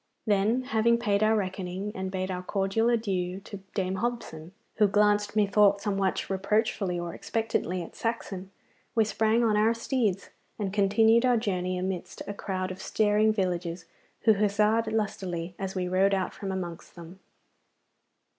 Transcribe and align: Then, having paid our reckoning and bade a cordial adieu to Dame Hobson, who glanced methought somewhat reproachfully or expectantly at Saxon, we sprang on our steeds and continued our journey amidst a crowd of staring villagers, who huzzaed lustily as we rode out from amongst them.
Then, 0.25 0.63
having 0.63 0.97
paid 0.97 1.21
our 1.21 1.35
reckoning 1.35 1.91
and 1.95 2.09
bade 2.09 2.31
a 2.31 2.41
cordial 2.41 2.89
adieu 2.89 3.39
to 3.41 3.57
Dame 3.75 3.97
Hobson, 3.97 4.51
who 4.77 4.87
glanced 4.87 5.35
methought 5.35 5.79
somewhat 5.79 6.27
reproachfully 6.27 6.99
or 6.99 7.13
expectantly 7.13 7.83
at 7.83 7.95
Saxon, 7.95 8.49
we 8.95 9.05
sprang 9.05 9.43
on 9.43 9.55
our 9.55 9.75
steeds 9.75 10.31
and 10.57 10.73
continued 10.73 11.23
our 11.23 11.37
journey 11.37 11.77
amidst 11.77 12.23
a 12.27 12.33
crowd 12.33 12.71
of 12.71 12.81
staring 12.81 13.31
villagers, 13.31 13.85
who 14.21 14.33
huzzaed 14.33 14.91
lustily 14.91 15.53
as 15.59 15.75
we 15.75 15.87
rode 15.87 16.15
out 16.15 16.33
from 16.33 16.51
amongst 16.51 16.95
them. 16.95 17.19